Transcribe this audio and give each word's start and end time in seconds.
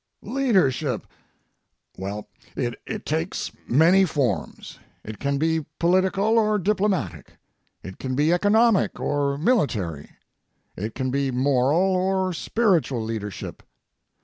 Leadership, 0.23 1.05
well, 1.95 2.27
it 2.55 3.05
takes 3.05 3.51
many 3.67 4.03
forms. 4.03 4.79
It 5.03 5.19
can 5.19 5.37
be 5.37 5.63
political 5.77 6.39
or 6.39 6.57
diplomatic. 6.57 7.33
It 7.83 7.99
can 7.99 8.15
be 8.15 8.33
economic 8.33 8.99
or 8.99 9.37
military. 9.37 10.09
It 10.75 10.95
can 10.95 11.11
be 11.11 11.29
moral 11.29 11.95
or 11.95 12.33
spiritual 12.33 13.03
leadership. 13.03 13.61